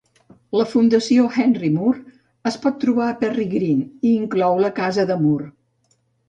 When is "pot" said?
2.63-2.79